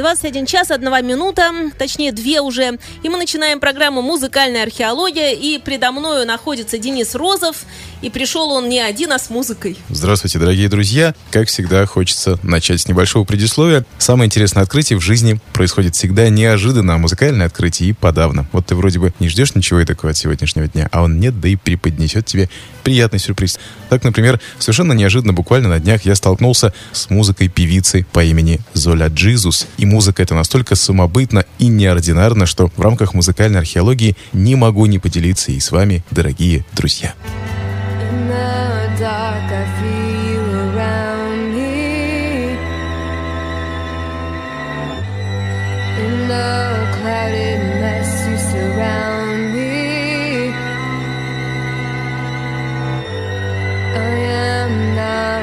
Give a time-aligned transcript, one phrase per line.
[0.00, 0.10] Fontanka FM.
[0.10, 2.78] 21 час, 1 минута, точнее две уже.
[3.02, 5.32] И мы начинаем программу «Музыкальная археология».
[5.32, 7.64] И предо мною находится Денис Розов.
[8.00, 9.76] И пришел он не один, а с музыкой.
[9.90, 11.14] Здравствуйте, дорогие друзья.
[11.30, 13.84] Как всегда, хочется начать с небольшого предисловия.
[13.98, 18.46] Самое интересное открытие в жизни происходит всегда неожиданно, а музыкальное открытие и подавно.
[18.52, 21.48] Вот ты вроде бы не ждешь ничего такого от сегодняшнего дня, а он нет, да
[21.48, 22.48] и преподнесет тебе
[22.84, 23.58] приятный сюрприз.
[23.90, 29.08] Так, например, совершенно неожиданно, буквально на днях я столкнулся с музыкой певицы по имени Золя
[29.08, 29.66] Джизус.
[29.76, 34.98] И музыка эта настолько самобытна и неординарна, что в рамках музыкальной археологии не могу не
[34.98, 37.14] поделиться и с вами, дорогие друзья.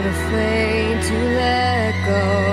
[0.07, 2.46] Afraid to let go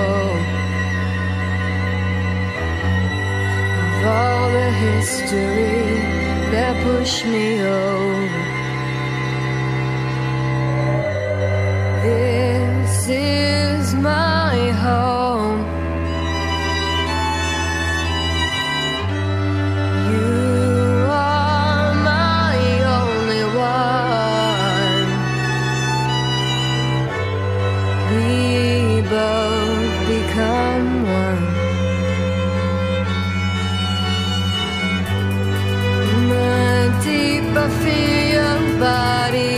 [4.81, 5.85] history
[6.53, 8.45] that pushed me over.
[12.03, 15.61] This is my home.
[20.13, 22.57] You are my
[23.01, 23.45] only
[23.79, 25.09] one.
[28.11, 31.64] We both become one.
[37.69, 39.54] Feel your body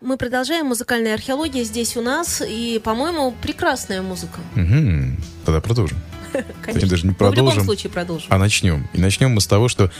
[0.00, 4.38] Мы продолжаем музыкальная археология здесь у нас, и, по-моему, прекрасная музыка.
[4.54, 5.16] Мгм.
[5.44, 5.98] Тогда продолжим.
[6.62, 6.88] Конечно.
[6.88, 7.64] даже не Мы в любом продолжим.
[7.64, 8.26] случае продолжим.
[8.30, 8.86] А начнем.
[8.92, 9.90] И начнем мы с того, что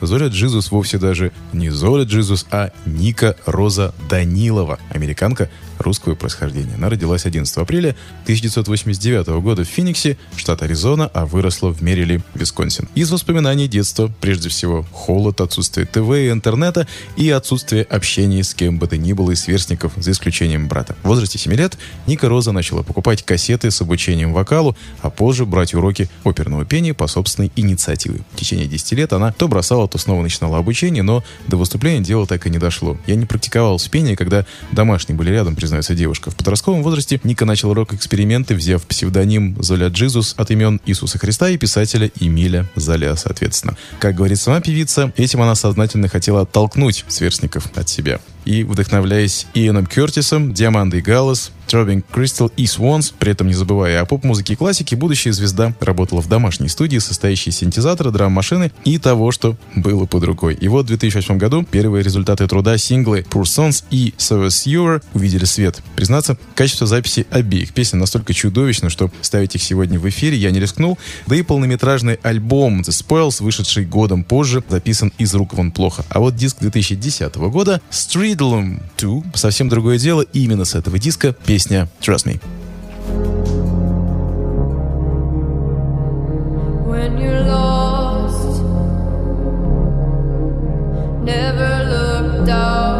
[0.00, 6.74] Золя Джизус вовсе даже не Золя Джизус, а Ника Роза Данилова, американка русского происхождения.
[6.76, 12.88] Она родилась 11 апреля 1989 года в Фениксе, штат Аризона, а выросла в Мерили, Висконсин.
[12.94, 16.86] Из воспоминаний детства, прежде всего, холод, отсутствие ТВ и интернета
[17.16, 20.96] и отсутствие общения с кем бы то ни было из сверстников, за исключением брата.
[21.02, 21.76] В возрасте 7 лет
[22.06, 27.06] Ника Роза начала покупать кассеты с обучением вокалу, а позже брать уроки оперного пения по
[27.06, 28.20] собственной инициативе.
[28.32, 32.26] В течение 10 лет она то бросала, то снова начинала обучение, но до выступления дело
[32.26, 32.98] так и не дошло.
[33.06, 36.32] Я не практиковал в пении, когда домашние были рядом, признается девушка.
[36.32, 41.56] В подростковом возрасте Ника начала рок-эксперименты, взяв псевдоним Золя Джизус от имен Иисуса Христа и
[41.56, 43.76] писателя Эмиля Золя, соответственно.
[44.00, 48.18] Как говорит сама певица, этим она сознательно хотела оттолкнуть сверстников от себя.
[48.44, 54.04] И, вдохновляясь Иэном Кертисом, Диамандой Галлас, Тробинг Кристал и Свонс, при этом не забывая о
[54.04, 59.32] поп-музыке и классике, будущая звезда работала в домашней студии, состоящей из синтезатора, драм-машины и того,
[59.32, 60.54] что было под рукой.
[60.54, 65.46] И вот в 2008 году первые результаты труда синглы Poor Sons и Service Your увидели
[65.46, 65.82] свет.
[65.96, 70.60] Признаться, качество записи обеих песен настолько чудовищно, что ставить их сегодня в эфире я не
[70.60, 76.04] рискнул, да и полнометражный альбом The Spoils, вышедший годом позже, записан из рук вон плохо.
[76.08, 80.20] А вот диск 2010 года Streetlum 2 совсем другое дело.
[80.20, 81.63] И именно с этого диска песня
[82.00, 82.38] Trust Me.
[86.94, 88.62] when you're lost.
[91.22, 92.93] Never look down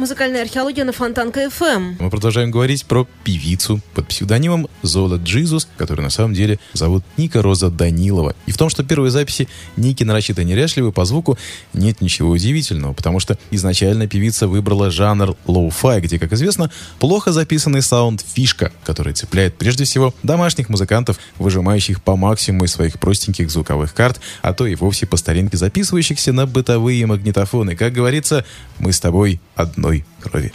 [0.00, 1.96] Музыкальная археология на Фонтанка ФМ.
[1.98, 7.42] Мы продолжаем говорить про певицу под псевдонимом Zola Jesus, которую на самом деле зовут Ника
[7.42, 8.34] Роза Данилова.
[8.46, 11.36] И в том, что первые записи Ники нарочито неряшливы по звуку,
[11.74, 17.82] нет ничего удивительного, потому что изначально певица выбрала жанр lo-fi, где, как известно, плохо записанный
[17.82, 23.92] саунд фишка, который цепляет прежде всего домашних музыкантов, выжимающих по максимуму из своих простеньких звуковых
[23.92, 27.76] карт, а то и вовсе по старинке записывающихся на бытовые магнитофоны.
[27.76, 28.46] Как говорится,
[28.78, 29.42] мы с тобой
[29.90, 30.52] одной крови.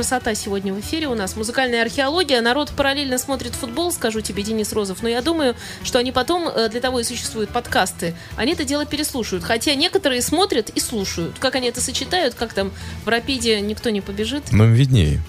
[0.00, 1.36] Красота сегодня в эфире у нас.
[1.36, 2.40] Музыкальная археология.
[2.40, 5.02] Народ параллельно смотрит футбол, скажу тебе, Денис Розов.
[5.02, 8.86] Но я думаю, что они потом, э, для того и существуют подкасты, они это дело
[8.86, 9.44] переслушают.
[9.44, 11.38] Хотя некоторые смотрят и слушают.
[11.38, 12.72] Как они это сочетают, как там
[13.04, 14.50] в Рапиде никто не побежит.
[14.52, 15.20] Нам виднее.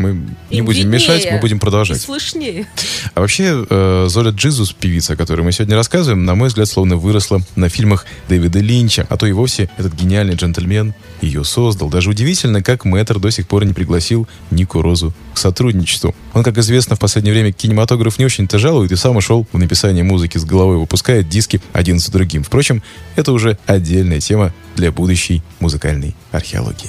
[0.00, 0.18] Мы
[0.50, 2.00] не Им будем виднее мешать, мы будем И продолжать.
[2.00, 2.66] слышнее.
[3.14, 6.96] А вообще, э, Золя Джизус, певица, о которой мы сегодня рассказываем, на мой взгляд, словно
[6.96, 9.06] выросла на фильмах Дэвида Линча.
[9.10, 11.90] А то и вовсе этот гениальный джентльмен ее создал.
[11.90, 16.14] Даже удивительно, как мэтр до сих пор не пригласил Нику Розу к сотрудничеству.
[16.32, 20.02] Он, как известно, в последнее время кинематограф не очень-то жалует и сам ушел в написание
[20.02, 22.42] музыки с головой, выпускает диски один за другим.
[22.42, 22.82] Впрочем,
[23.16, 26.88] это уже отдельная тема для будущей музыкальной археологии.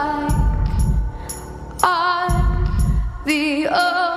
[0.00, 0.32] Like
[1.82, 2.64] I'm
[3.26, 4.09] the only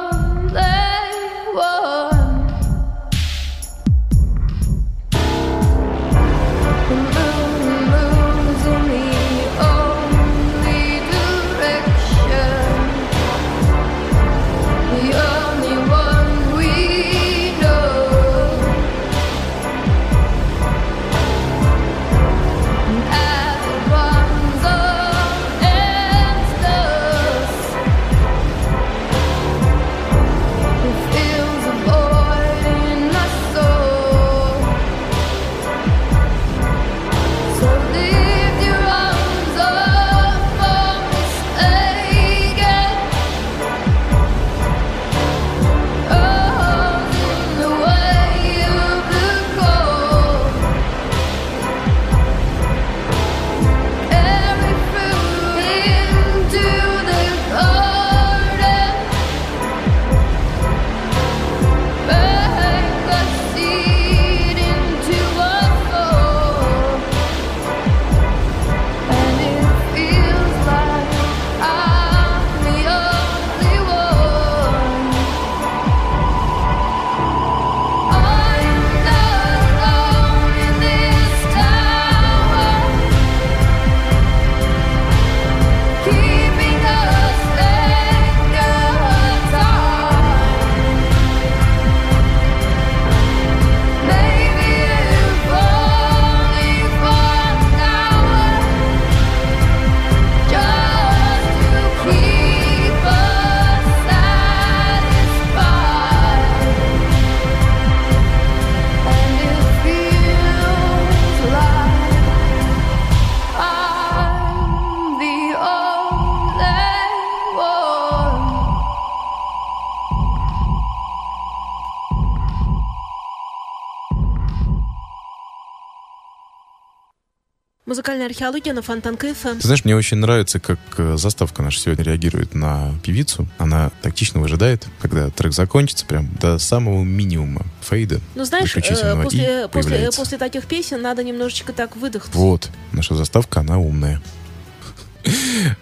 [128.13, 129.57] Музыкальная археология на Фонтанка ФМ.
[129.57, 133.47] Ты знаешь, мне очень нравится, как э, заставка наша сегодня реагирует на певицу.
[133.57, 138.19] Она тактично выжидает, когда трек закончится, прям до самого минимума фейда.
[138.35, 142.35] Ну, знаешь, э, после, после, после таких песен надо немножечко так выдохнуть.
[142.35, 144.21] Вот, наша заставка, она умная.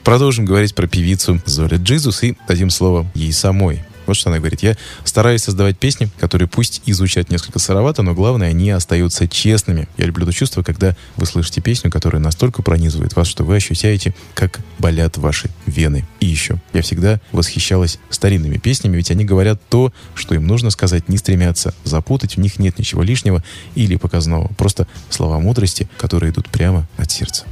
[0.06, 3.84] Продолжим говорить про певицу Zola Jesus и дадим слово ей самой.
[4.06, 4.64] Вот что она говорит.
[4.64, 9.88] Я стараюсь создавать песни, которые пусть и звучат несколько сыровато, но главное, они остаются честными.
[9.98, 14.16] Я люблю то чувство, когда вы слышите песню, которая настолько пронизывает вас, что вы ощущаете,
[14.34, 16.06] как болят ваши вены.
[16.20, 21.10] И еще, я всегда восхищалась старинными песнями, ведь они говорят то, что им нужно сказать,
[21.10, 23.44] не стремятся запутать, в них нет ничего лишнего
[23.76, 24.48] или показного.
[24.58, 27.46] Просто слова мудрости, которые идут прямо от сердца.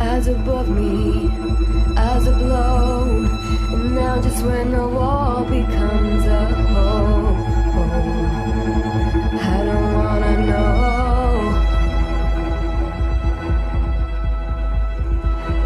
[0.00, 1.30] as above me,
[1.96, 2.73] as a blow.
[2.73, 2.73] And
[4.22, 7.36] just when the wall becomes a hole,
[9.40, 11.32] I don't wanna know.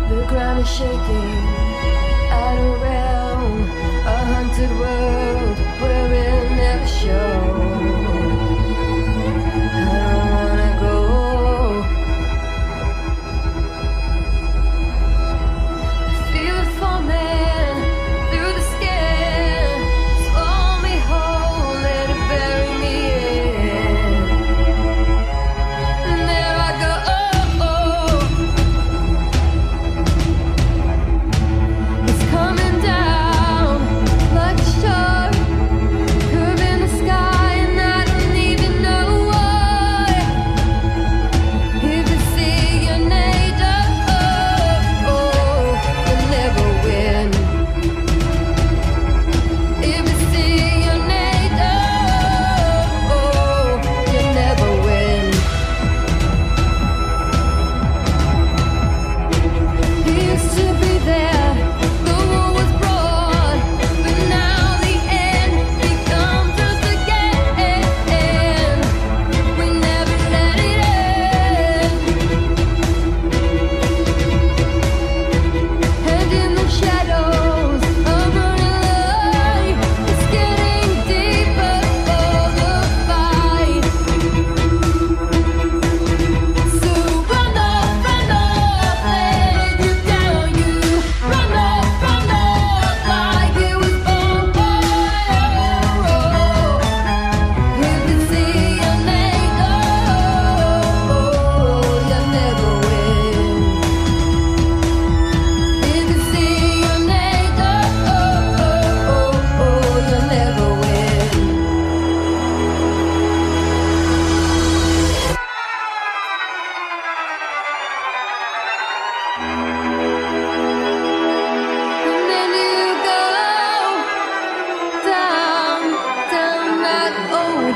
[0.08, 1.44] The ground is shaking
[2.42, 3.62] of realm,
[4.06, 5.27] a haunted world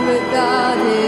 [0.07, 1.02] regarded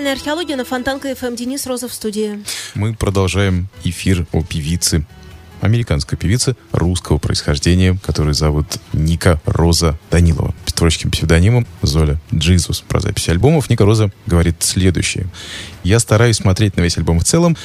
[0.00, 1.34] Музыкальная археология на Фонтанка ФМ.
[1.34, 2.42] Денис Розов в студии.
[2.74, 5.04] Мы продолжаем эфир о певице,
[5.60, 10.54] американской певице русского происхождения, которую зовут Ника Роза Данилова.
[10.66, 12.80] С творческим псевдонимом Золя Джизус.
[12.80, 15.26] Про запись альбомов Ника Роза говорит следующее.
[15.82, 17.56] Я стараюсь смотреть на весь альбом в целом,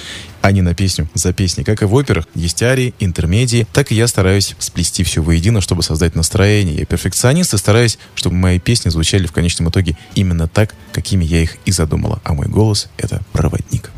[0.41, 1.63] а не на песню за песней.
[1.63, 5.83] Как и в операх, есть арии, интермедии, так и я стараюсь сплести все воедино, чтобы
[5.83, 6.75] создать настроение.
[6.77, 11.41] Я перфекционист и стараюсь, чтобы мои песни звучали в конечном итоге именно так, какими я
[11.41, 12.21] их и задумала.
[12.23, 13.91] А мой голос— это проводник.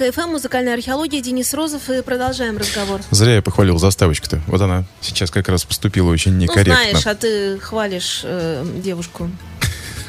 [0.00, 3.00] ФМ, музыкальная археология, Денис Розов, и продолжаем разговор.
[3.10, 4.40] Зря я похвалил заставочку-то.
[4.46, 6.74] Вот она сейчас как раз поступила очень Ну, некорректно.
[6.74, 9.30] знаешь, а ты хвалишь э, девушку.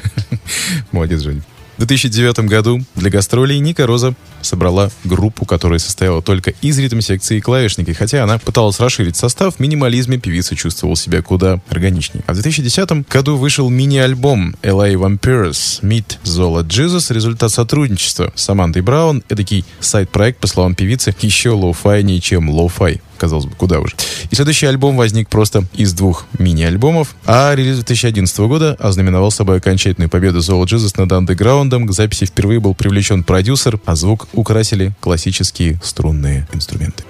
[0.92, 1.42] Молодец, Женя.
[1.78, 7.40] В 2009 году для гастролей Ника Роза собрала группу, которая состояла только из ритм-секции и
[7.40, 7.92] клавишники.
[7.92, 12.24] Хотя она пыталась расширить состав, в минимализме певица чувствовала себя куда органичнее.
[12.26, 17.14] А в 2010 году вышел мини-альбом LA Vampires Meet Zola Jesus.
[17.14, 19.22] Результат сотрудничества с Амандой Браун.
[19.28, 23.00] Эдакий side-проект, по словам певицы, еще lo-fi нее, чем lo-fi.
[23.18, 23.94] Казалось бы, куда уже.
[24.30, 30.08] И следующий альбом возник просто из двух мини-альбомов, а релиз 2011 года ознаменовал собой окончательную
[30.08, 31.86] победу Zola Jesus над андеграундом.
[31.86, 37.04] К записи впервые был привлечен продюсер, а звук украсили классические струнные инструменты.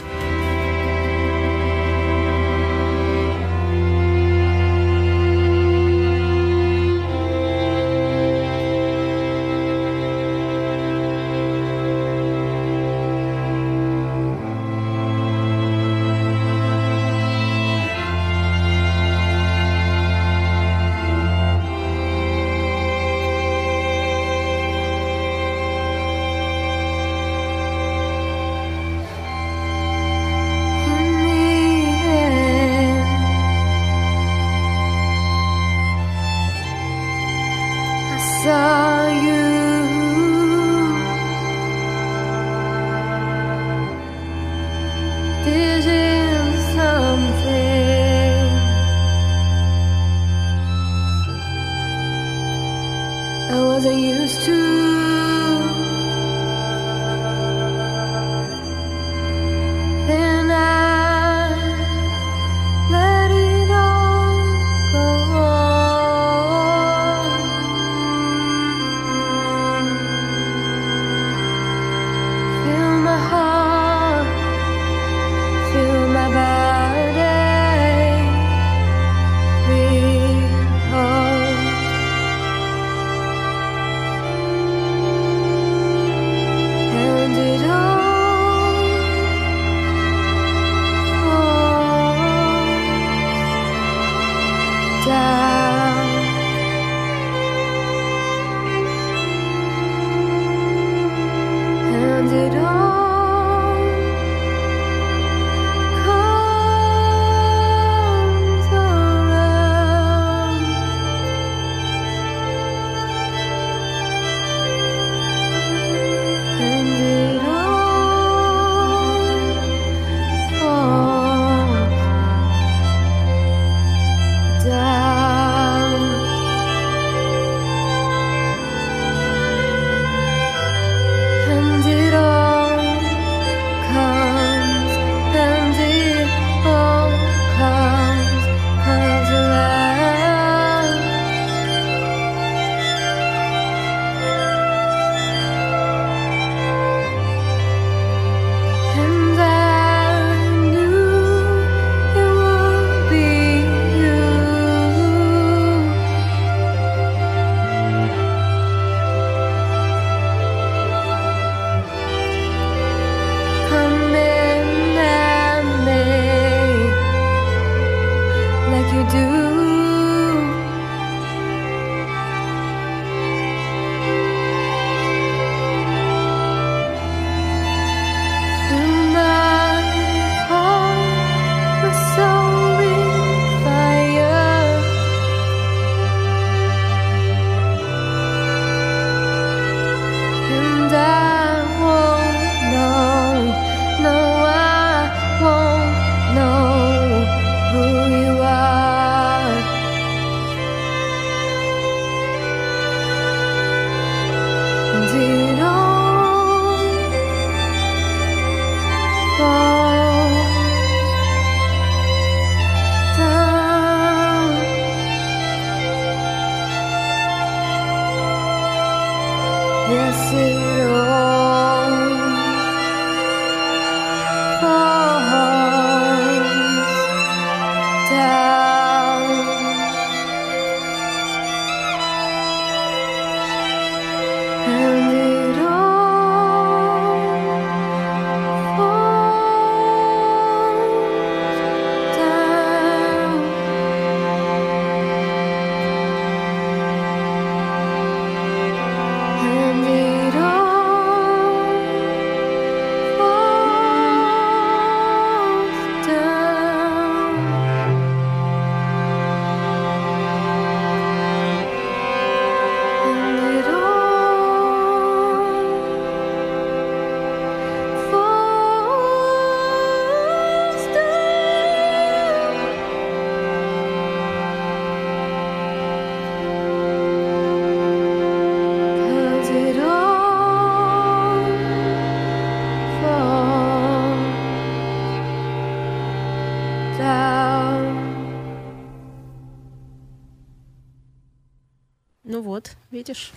[292.25, 293.31] Ну вот, видишь.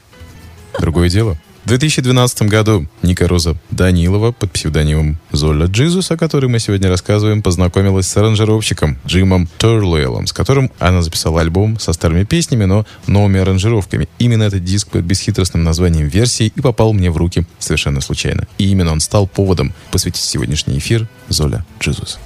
[0.79, 1.37] Другое дело.
[1.63, 7.43] В 2012 году Ника Роза Данилова под псевдонимом Золя Джизус, о которой мы сегодня рассказываем,
[7.43, 13.39] познакомилась с аранжировщиком Джимом Терлуэлом, с которым она записала альбом со старыми песнями, но новыми
[13.39, 14.09] аранжировками.
[14.17, 18.47] Именно этот диск под бесхитростным названием версии и попал мне в руки совершенно случайно.
[18.57, 22.17] И именно он стал поводом посвятить сегодняшний эфир Золя Джизус.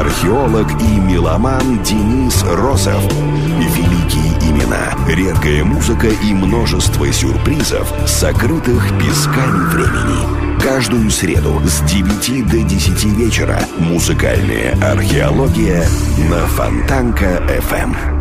[0.00, 3.02] Археолог и меломан Денис Розов.
[3.12, 10.60] Великие имена, редкая музыка и множество сюрпризов, сокрытых песками времени.
[10.60, 15.86] Каждую среду с 9 до 10 вечера музыкальная археология
[16.28, 18.16] на Фонтанка FM.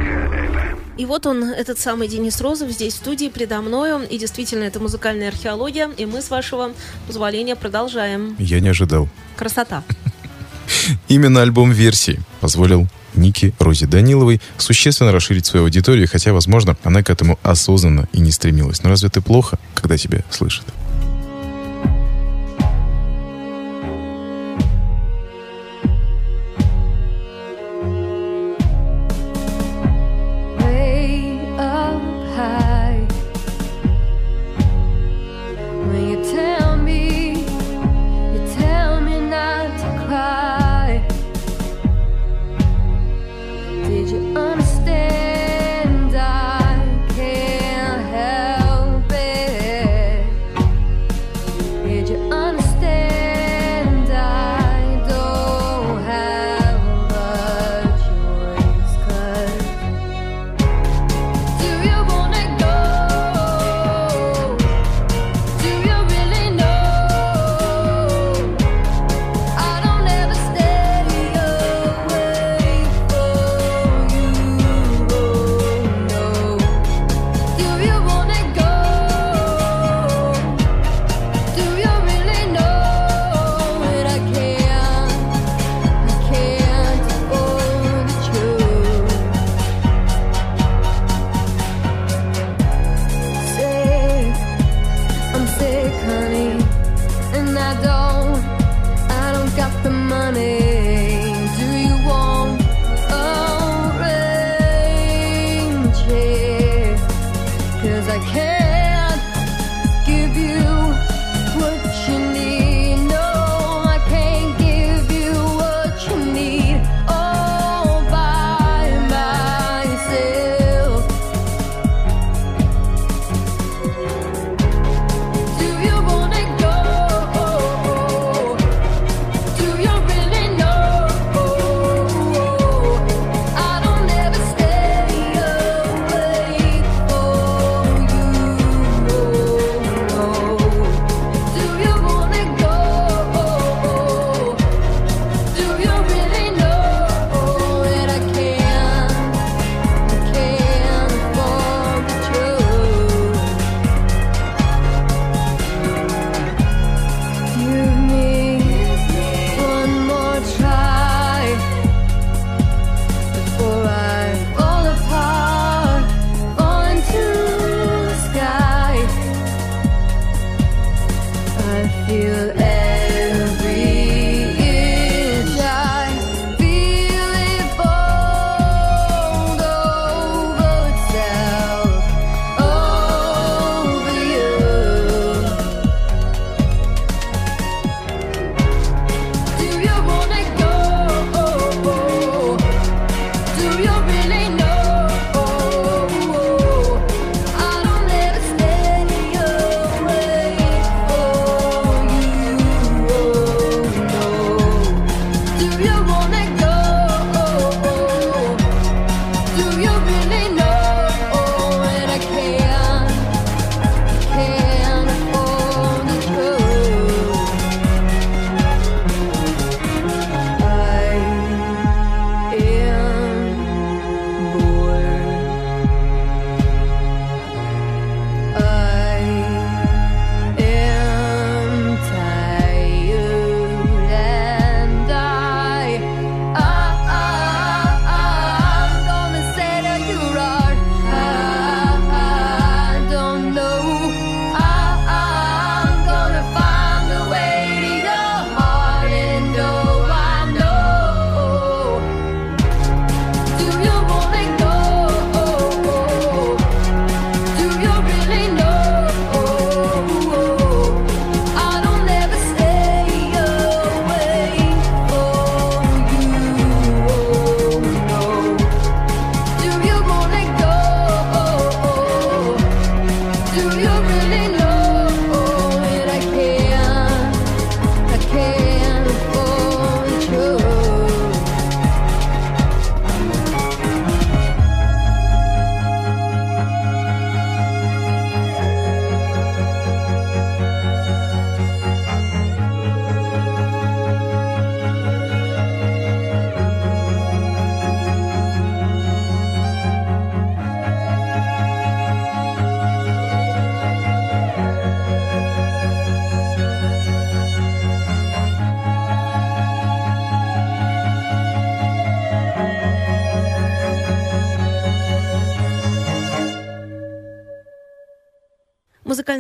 [0.97, 4.07] И вот он, этот самый Денис Розов, здесь в студии предо мною.
[4.09, 5.89] И действительно, это музыкальная археология.
[5.97, 6.71] И мы, с вашего
[7.05, 8.37] позволения, продолжаем.
[8.39, 9.09] Я не ожидал.
[9.35, 9.83] Красота.
[11.07, 17.09] Именно альбом версии позволил Нике Розе Даниловой существенно расширить свою аудиторию, хотя, возможно, она к
[17.09, 18.83] этому осознанно и не стремилась.
[18.83, 20.65] Но разве это плохо, когда тебя слышат?
[52.05, 52.44] 就爱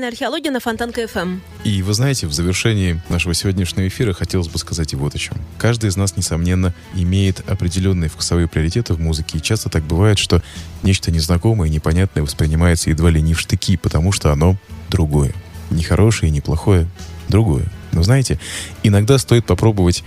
[0.05, 1.39] «Современная археология» на Фонтанка КФМ.
[1.63, 5.37] И вы знаете, в завершении нашего сегодняшнего эфира хотелось бы сказать и вот о чем.
[5.57, 10.43] Каждый из нас, несомненно, имеет определенные вкусовые приоритеты в музыке, и часто так бывает, что
[10.83, 14.57] нечто незнакомое и непонятное воспринимается едва ли не в штыки, потому что оно
[14.89, 15.33] другое.
[15.71, 16.87] Не хорошее не плохое,
[17.27, 17.65] другое.
[17.91, 18.39] Но знаете,
[18.83, 20.03] иногда стоит попробовать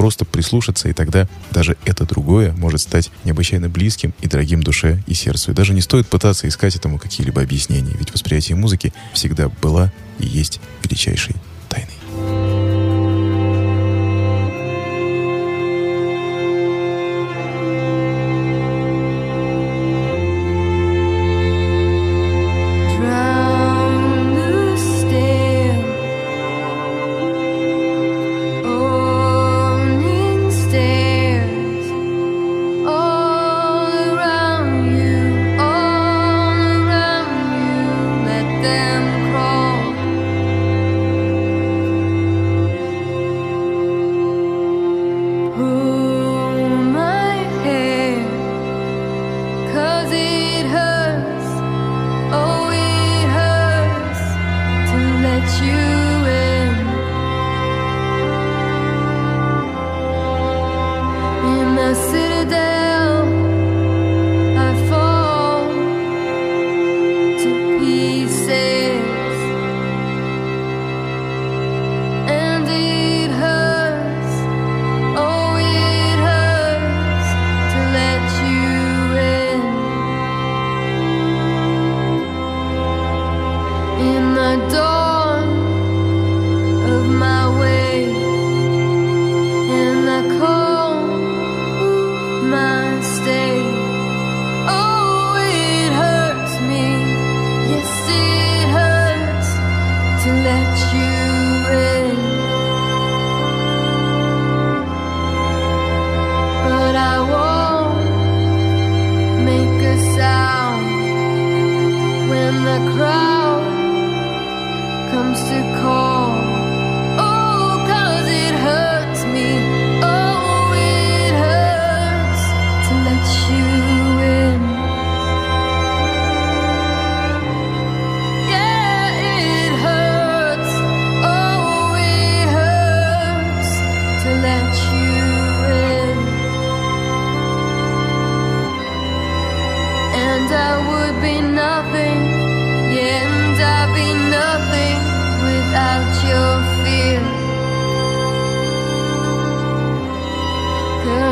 [0.00, 5.12] просто прислушаться, и тогда даже это другое может стать необычайно близким и дорогим душе и
[5.12, 5.50] сердцу.
[5.50, 10.26] И даже не стоит пытаться искать этому какие-либо объяснения, ведь восприятие музыки всегда была и
[10.26, 11.36] есть величайшей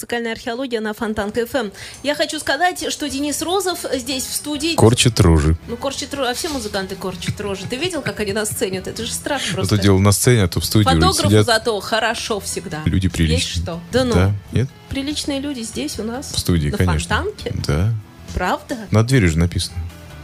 [0.00, 1.68] Музыкальная археология на Фонтанка ФМ.
[2.02, 4.74] Я хочу сказать, что Денис Розов здесь в студии.
[4.74, 5.58] Корчит рожи.
[5.68, 6.30] Ну, корчит рожи.
[6.30, 7.66] А все музыканты корчат рожи.
[7.68, 8.88] Ты видел, как они нас ценят?
[8.88, 9.74] Это же страх просто.
[9.74, 12.80] Это дело на сцене, а то в студии Фотографу сидят зато хорошо всегда.
[12.86, 13.62] люди Есть приличные.
[13.62, 13.80] что?
[13.92, 14.14] Да ну.
[14.14, 14.32] Да?
[14.52, 14.70] Нет?
[14.88, 16.32] Приличные люди здесь у нас.
[16.32, 17.16] В студии, на конечно.
[17.16, 17.52] Фонтанке?
[17.66, 17.92] Да.
[18.32, 18.78] Правда?
[18.90, 19.76] На двери же написано.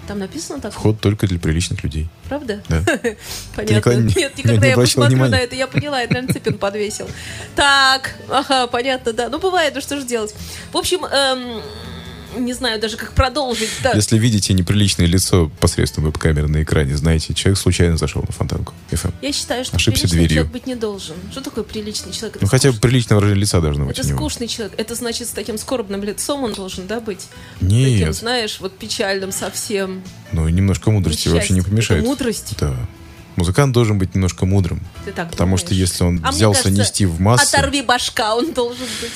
[0.07, 0.73] Там написано так?
[0.73, 2.09] Вход только для приличных людей.
[2.29, 2.63] Правда?
[2.69, 2.81] Да.
[3.57, 3.75] Понятно.
[3.75, 5.31] никогда не- Нет, не никогда я обращал посмотрю внимания.
[5.33, 7.09] на это, я поняла, это, наверное, Цыпин подвесил.
[7.57, 9.29] Так, ага, понятно, да.
[9.29, 10.35] Ну, бывает, ну что же делать.
[10.73, 11.63] В общем, эм,
[12.45, 13.69] не знаю даже, как продолжить.
[13.83, 13.93] Да.
[13.95, 18.75] Если видите неприличное лицо посредством веб-камеры на экране, знаете, человек случайно зашел на фонтанку.
[18.91, 19.13] FM.
[19.23, 20.35] Я считаю, что Ошибся приличный дверью.
[20.37, 21.17] человек быть не должен.
[21.33, 22.37] Что такое приличный человек?
[22.37, 24.75] Это Ну, хотя бы скучный- приличное выражение лица должно быть Это скучный человек.
[24.79, 27.27] Это значит, с таким скорбным лицом он должен, да, быть?
[27.61, 30.03] Таким, Нет, знаешь, вот печальным совсем.
[30.33, 31.71] ну, немножко мудрости вообще не Несчастье.
[31.71, 32.01] помешает.
[32.03, 32.55] Это мудрость?
[32.61, 32.75] Да.
[33.37, 34.81] Музыкант должен быть немножко мудрым.
[35.05, 35.61] Ты так Потому думаешь?
[35.67, 37.55] что если он А взялся кажется, нести в массы...
[37.55, 39.11] Оторви башка, он должен быть.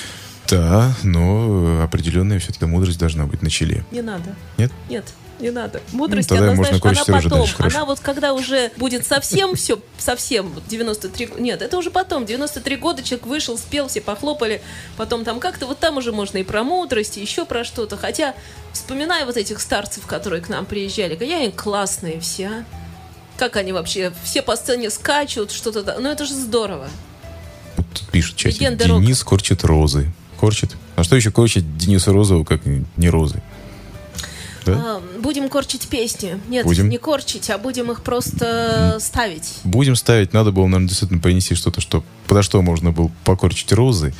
[0.51, 3.83] Да, но определенная все-таки мудрость должна быть на челе.
[3.91, 4.35] Не надо.
[4.57, 4.71] Нет?
[4.89, 5.05] Нет,
[5.39, 5.81] не надо.
[5.91, 7.39] Мудрость, Ну, она, можно знаешь, она потом.
[7.39, 7.77] дальше, хорошо.
[7.77, 11.25] Она вот когда уже будет совсем все, совсем, вот 93...
[11.25, 12.25] г- Нет, это уже потом.
[12.25, 14.61] 93 года человек вышел, спел, все похлопали.
[14.97, 17.95] Потом там как-то, вот там уже можно и про мудрость, и еще про что-то.
[17.97, 18.35] Хотя,
[18.73, 22.63] вспоминая вот этих старцев, которые к нам приезжали, какие они классные все, а.
[23.37, 25.97] Как они вообще, все по сцене скачут, что-то...
[25.99, 26.87] Ну, это же здорово.
[27.77, 28.59] Вот тут пишет чатик.
[28.77, 30.11] Денис корчит розы.
[30.41, 30.75] Корчит?
[30.95, 33.43] А что еще корчит Денису Розову, как не розы?
[34.65, 34.73] Да?
[34.73, 36.39] А, будем корчить песни.
[36.49, 36.89] Нет, Будем.
[36.89, 39.59] не корчить, а будем их просто ставить.
[39.63, 44.15] Будем ставить, надо было, наверное, действительно принести что-то, что, подо что можно было покорчить розы.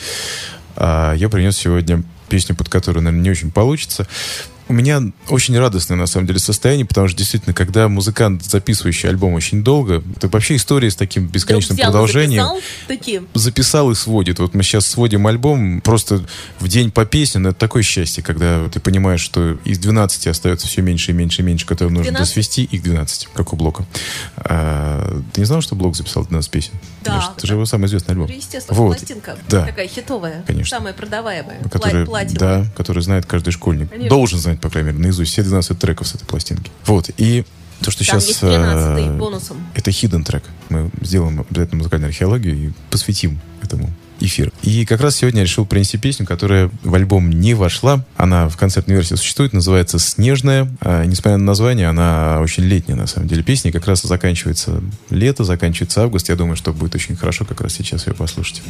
[0.75, 4.05] А я принес сегодня песню, под которую, наверное, не очень получится.
[4.67, 9.33] У меня очень радостное, на самом деле, состояние, потому что, действительно, когда музыкант, записывающий альбом
[9.33, 12.43] очень долго, это вообще история с таким бесконечным взял и продолжением.
[12.43, 13.23] записал такие.
[13.33, 14.39] записал и сводит.
[14.39, 16.23] Вот мы сейчас сводим альбом просто
[16.59, 20.67] в день по песне, но это такое счастье, когда ты понимаешь, что из 12 остается
[20.67, 22.27] все меньше и меньше и меньше, которые нужно 12?
[22.29, 23.85] досвести, их 12, как у Блока.
[24.37, 26.71] А, ты не знал, что Блок записал 12 песен?
[27.03, 28.27] Да, Конечно, это же его самый известный альбом.
[28.29, 28.97] Ну, естественно, Вот.
[28.97, 29.37] пластинка.
[29.49, 29.65] Да.
[29.65, 30.43] Такая хитовая.
[30.47, 30.77] Конечно.
[30.77, 31.61] Самая продаваемая.
[31.69, 32.63] Который, Плат- платиновая.
[32.63, 33.89] да, который знает каждый школьник.
[33.89, 34.09] Конечно.
[34.09, 36.71] Должен знать, по крайней мере, наизусть все 12 треков с этой пластинки.
[36.85, 37.09] Вот.
[37.17, 37.45] И
[37.81, 38.27] то, что Там сейчас...
[38.27, 39.57] есть 13 э, бонусом.
[39.73, 40.43] Это hidden трек.
[40.69, 43.89] Мы сделаем обязательно музыкальную археологию и посвятим этому
[44.19, 44.51] эфир.
[44.61, 48.05] И как раз сегодня я решил принести песню, которая в альбом не вошла.
[48.17, 50.71] Она в концертной версии существует, называется «Снежная».
[50.81, 53.43] А, несмотря на название, она очень летняя, на самом деле.
[53.43, 56.29] Песня как раз заканчивается лето, заканчивается август.
[56.29, 58.61] Я думаю, что будет очень хорошо как раз сейчас ее послушать.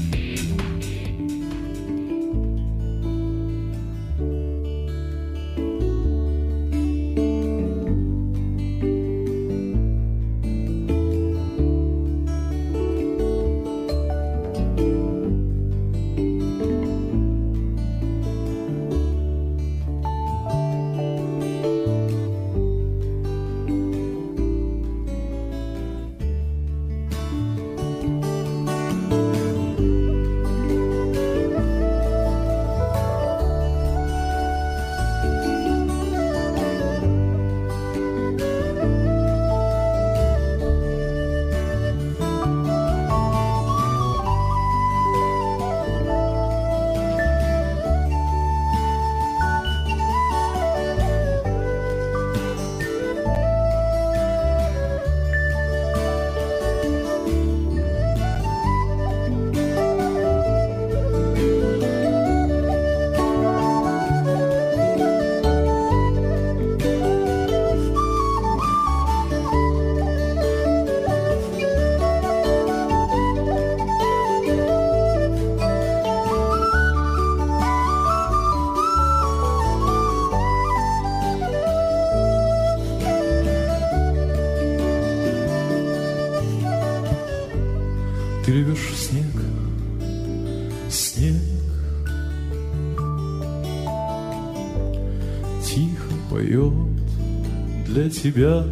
[98.22, 98.64] Тебя.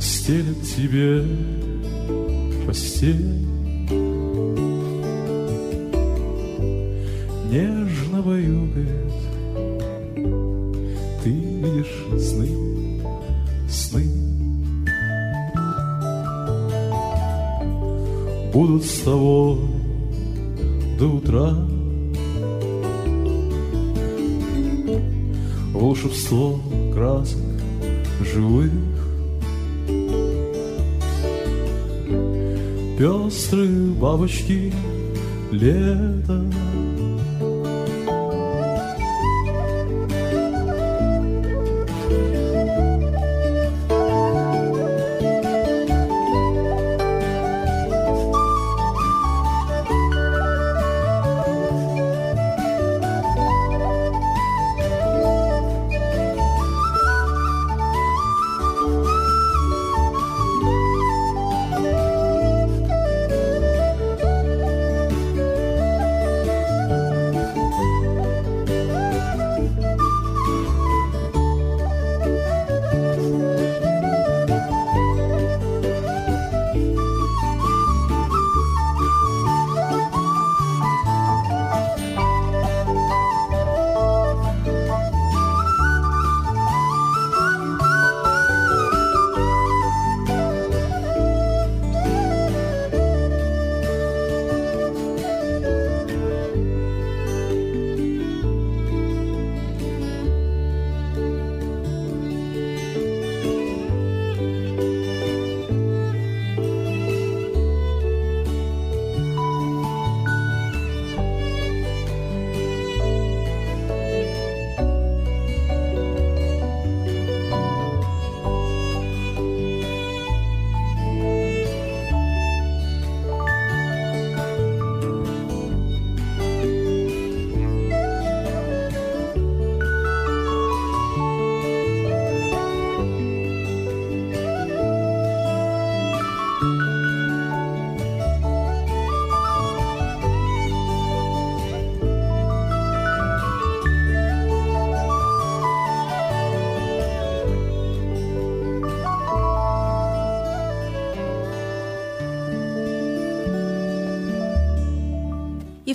[0.00, 1.24] Стелет тебе
[2.66, 3.51] постель
[34.22, 34.72] Пестрые бабочки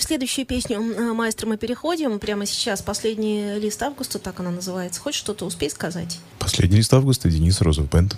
[0.07, 2.19] следующую песню э, «Маэстро» мы переходим.
[2.19, 5.01] Прямо сейчас последний лист августа, так она называется.
[5.01, 6.19] Хочешь что-то успей сказать?
[6.39, 8.15] Последний лист августа, Денис Розов Бенд.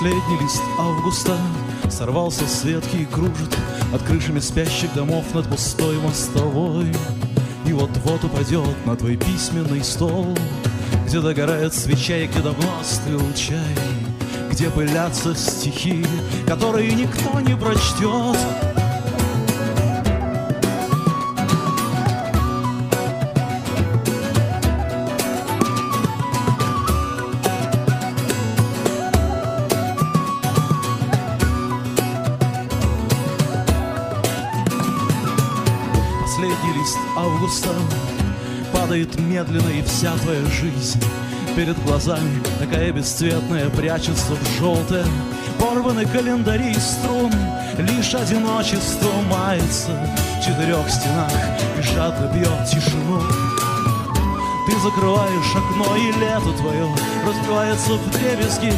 [0.00, 1.36] Последний лист августа.
[1.90, 3.54] Сорвался с ветки и кружит
[3.92, 6.90] Над крышами спящих домов Над пустой мостовой.
[7.66, 10.34] И вот-вот упадет на твой письменный стол
[11.06, 13.76] Где догорает свеча и где давно остыл чай
[14.50, 16.06] Где пылятся стихи,
[16.46, 18.38] которые никто не прочтет
[37.66, 37.74] августа
[38.72, 41.02] Падает медленно и вся твоя жизнь.
[41.56, 45.04] Перед глазами такая бесцветная Прячется в желтое
[45.58, 47.32] Порваны календари из струн.
[47.78, 49.90] Лишь одиночество мается
[50.38, 51.32] В четырех стенах
[51.78, 53.22] И жадно бьет тишину.
[54.66, 56.86] Ты закрываешь окно и лето твое
[57.26, 58.72] Разбивается в дребезги.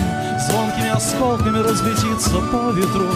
[0.48, 3.08] Звонкими осколками разлетится по ветру.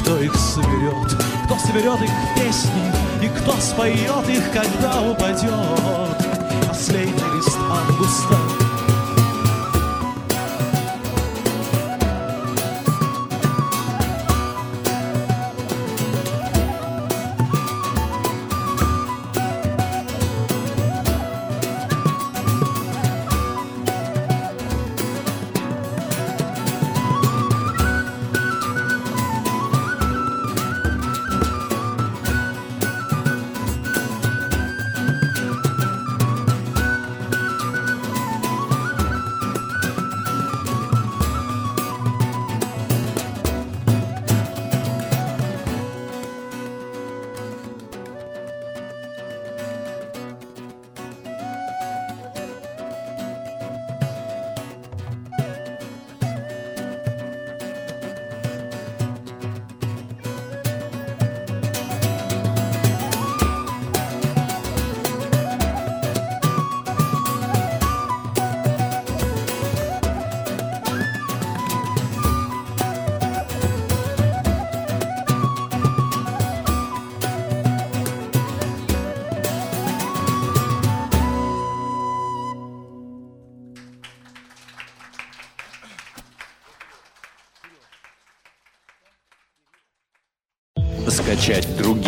[0.00, 1.14] Кто их соберет,
[1.50, 5.48] кто соберет их песни И кто споет их, когда упадет
[6.68, 8.59] Последний лист августа